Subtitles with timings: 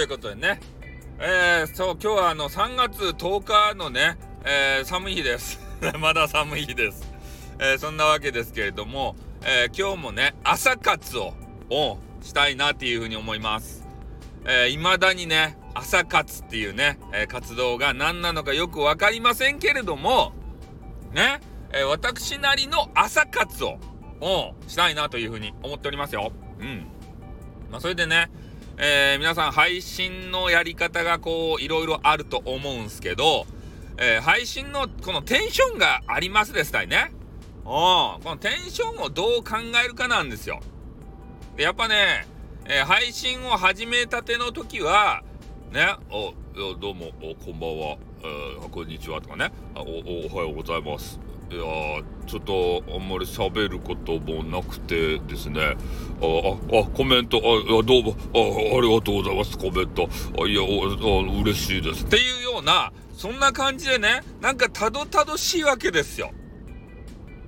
[0.00, 0.60] いうことでね。
[1.18, 5.60] えー、そう、今日はあの、3月10日のね、えー、寒い日です。
[6.00, 7.12] まだ寒い日です。
[7.58, 11.34] えー、そんなわけですけれども、えー、今日もね、朝活を、
[11.68, 13.84] をしたいなっていうふうに思います。
[14.46, 20.32] えー、未だにね、朝活っていうね、えー、活動が何なのかよくわかりませんけれども、
[21.12, 21.40] ね、
[21.72, 23.78] えー、私なりの朝活を、
[24.20, 26.32] をしたいなというふうに思っておりますよ。
[26.58, 26.86] うん。
[27.70, 28.30] まあ、それでね、
[28.82, 33.44] えー、皆さん配信のやり方がこう、いろいろあると思うんすけど、
[33.98, 37.12] えー、配信のこのテンションがありますですたいね。
[37.58, 37.68] うん。
[37.68, 40.60] このテンションをどう考えるかなんですよ。
[41.58, 42.26] で、やっぱね、
[42.64, 45.24] えー、配信を始めたての時は、
[45.72, 46.32] ね、お、
[46.80, 51.20] どうも、おこんばんは、えー、こんにちはとかね、お、おはようございます。
[51.50, 51.60] いや
[52.28, 55.76] ちょっとあんまり喋ることもなくてですね、
[56.22, 60.08] あ、あ、コメント、あ、どうも、あ、ありがとうございます、コメント。
[60.40, 62.04] あ、いや、あ嬉しいです。
[62.04, 66.30] っていうような、そんな感じでね、なんかたどたどしいわけですよ。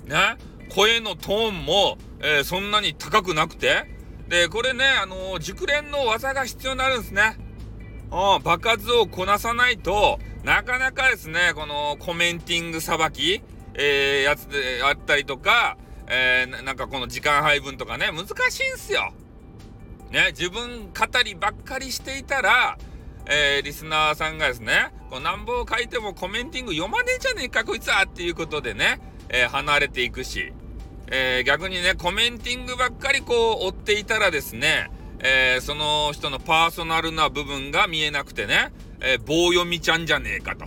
[0.06, 0.36] ね、
[0.74, 3.84] 声のトーンも、えー、そんなに高くなくて、
[4.26, 7.36] で、これね、あのー、熟練の技が必要になるんですね。
[8.10, 13.42] うん、場数をこなさないと、なかなかですね、このコメンティングさばき、
[13.74, 19.12] えー、やつであったりとか、えー、なんかこの時間配分とかね、難しいんすよ。
[20.10, 22.76] ね、自分語りばっかりしていたら、
[23.26, 30.52] えー、リスナーさんがですね、こう何本書いてもコメンティング読まねえじゃねえか、こいつはっていうことでね、えー、離れていくし、
[31.06, 34.90] えー、逆にね、コメンティングばっかりこう追っていたらですね、
[35.24, 40.66] えその人のパーソナルな部分が見えなくてね、え棒読みちゃんじゃねえかと。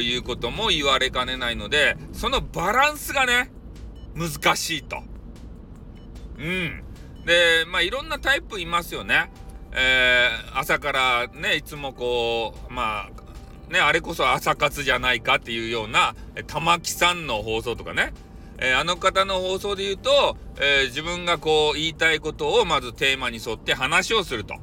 [0.00, 3.50] いうことも言われかねないので、そのバランスがね、
[4.14, 5.02] 難しいと。
[6.38, 6.84] うん。
[7.24, 9.30] で、まあいろんなタイプいますよね。
[9.72, 16.14] えー、朝からね、いつもこう、まあ、ね、あれこそ朝活じゃないかっていうような、
[16.46, 18.12] 玉木さんの放送とかね、
[18.58, 24.54] えー、あの方の放送で言うと、えー、自分がこう言いたいことをまずテーマに沿って話をすると。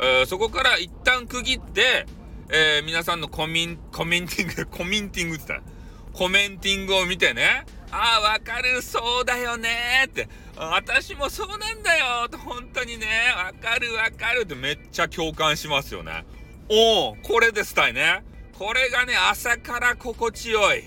[0.00, 2.06] えー、そこから一旦区切って、
[2.52, 5.72] えー、皆さんのコミン、コメンティング、 コミンティングって言ったら
[6.12, 13.06] コメンティングを見てね、ああ、わかる、そうだよねって、私もそうなんだよと、本当にね、
[13.36, 16.24] わかるわかるってめっちゃ共感しますよね。
[16.68, 18.24] おお、これですたいね。
[18.58, 20.82] これがね、朝から心地よい。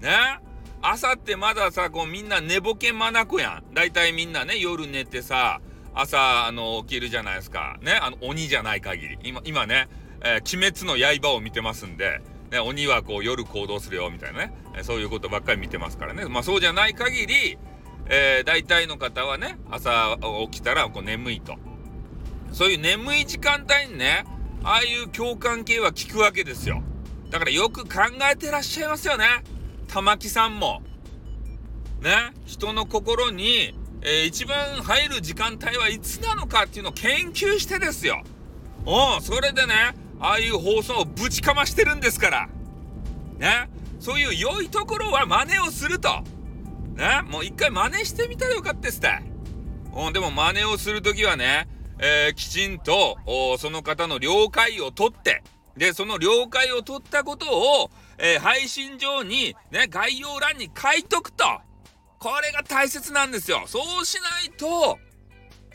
[0.00, 0.38] ね？
[0.80, 3.74] 朝ってまださ、こうみんな寝ぼけまなこやん。
[3.74, 5.60] だいたいみんなね、夜寝てさ、
[5.92, 7.78] 朝、あの、起きるじゃないですか。
[7.82, 7.92] ね？
[7.94, 9.18] あの、鬼じゃない限り。
[9.22, 9.88] 今、今ね、
[10.24, 16.26] えー、鬼滅の刃を見てますんで、ね、鬼はこう夜行動するよみたいなね、えそういうことばっかり見てますからね。
[16.26, 17.58] まあそうじゃない限り、
[18.06, 20.18] えー、大体の方はね、朝
[20.50, 21.56] 起きたらこう眠いと。
[22.52, 24.24] そういう眠い時間帯にね、
[24.62, 26.82] ああいう共感系は効くわけですよ。
[27.30, 28.00] だからよく考
[28.30, 29.24] えてらっしゃいますよね。
[29.88, 30.82] 玉木さんも。
[32.02, 38.22] ね、人の心に、えー、一番入る時間帯はいつなのかっていうのを研究してですよ。
[38.84, 39.94] おそれでね、
[40.24, 42.48] ああいう放送をぶちかましてるんですから。
[43.38, 43.68] ね。
[43.98, 46.08] そういう良いところは真似をすると。
[46.94, 47.22] ね。
[47.28, 49.08] もう一回真似してみたらよかったっすって。
[49.92, 51.66] うん、でも真似をするときはね、
[51.98, 53.18] えー、きちんと、
[53.58, 55.42] その方の了解を取って、
[55.76, 61.44] で、その了解を取ったことを、えー、配信上に、ね、概要欄に書いとくと。
[62.20, 63.64] これが大切なんですよ。
[63.66, 64.98] そうしないと、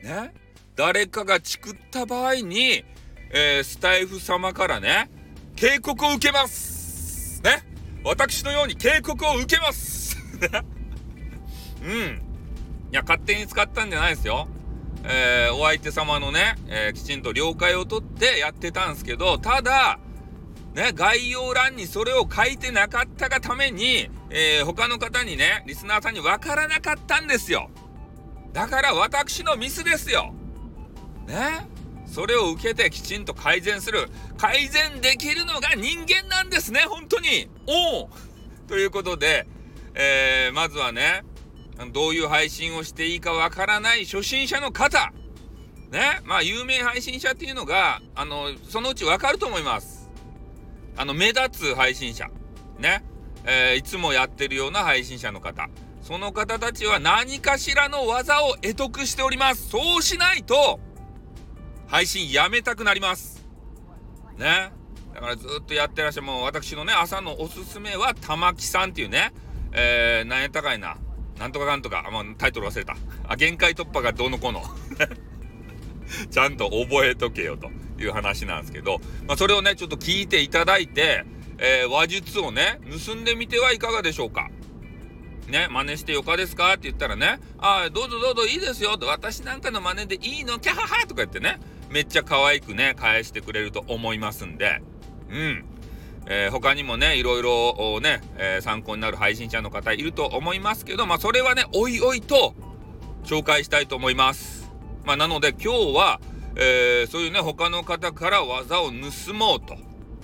[0.02, 0.34] ね、
[0.78, 2.86] 誰かがチクった場合に、
[3.32, 5.10] えー、スタイフ様からね、
[5.56, 7.64] 警告を受けますね
[8.04, 10.18] 私のように警告を受けます
[11.84, 12.22] うん。
[12.92, 14.48] いや、勝手に使ったんじゃないですよ。
[15.04, 20.00] えー、お相手様のね、えー、きちんと了解を取ってやってたんですけど、ただ、
[20.74, 27.70] ね、概要欄にそれを書いてなかったがために、えー、他の方にね、リスナーさんにわからなかったんですよ。
[28.54, 30.34] だから私のミスですよ。
[31.26, 31.68] ね
[32.12, 34.10] それを受けてきちんと改善する。
[34.38, 37.50] 改善できるのが人間なんですね、本当に。
[37.68, 38.10] おお
[38.68, 39.48] ということで、
[39.94, 41.24] えー、まずはね、
[41.94, 45.12] どういう配信をしていいかわからない初心者の方。
[45.92, 50.10] ね、まあ有名配信者っていうのが、あの、そのうちわかると思います。
[50.98, 52.30] あの、目立つ配信者。
[52.80, 53.04] ね。
[53.46, 55.70] えー、いつもやってるような配信者の方。
[56.02, 59.70] その方たちは何かしらの技を得得しております。
[59.70, 60.80] そうしないと、
[61.88, 63.46] 配信やめたくなります。
[64.38, 64.72] ね。
[65.14, 69.34] だからずっとやってらっしゃる、もう私のね、朝のおすすめは玉木さんっていうね、
[69.72, 70.98] えー、何やったかいな。
[71.40, 72.96] なんとかかんとか、もうタイトル忘れた。
[73.28, 74.64] あ、限界突破がどうのこうの。
[76.32, 77.70] ちゃんと覚えとけよと。
[78.04, 81.26] いう話なんですけど、まあ、それをね、ちょっと聞いていただいて、
[81.58, 84.50] えー、話術をね、盗んでみてはいかがでしょうか。
[85.48, 90.60] ね、真似してよかですかって言ったらね、ああ、どうぞどうぞいいですよと、私なんかの真似でいいの？
[90.60, 94.82] キャハハとか言ってね、めっちゃ可愛くね、返してくれると思いますんで、
[95.30, 95.66] うん。
[96.30, 102.54] えー、他にもね、いろいろね、えー、参考になる配信者の方いると思いますけど、まあそれはね、おいおいと
[103.24, 104.70] 紹介したいと思います。
[105.06, 106.20] まあなので今日は、
[106.56, 109.60] えー、そういうね、他の方から技を盗もう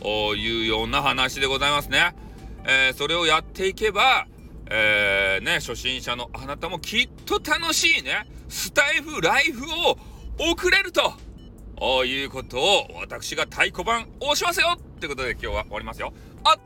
[0.02, 2.16] というような話でございますね。
[2.66, 4.28] えー、それをやっていけば、
[4.70, 9.98] えー、ね、初心者のあなたもきっと楽しいね、スタイフライフを
[10.38, 11.14] 送れると
[12.06, 16.14] いうことを私が太鼓判押しますよってことで今日は終わりますよ。
[16.46, 16.60] あっ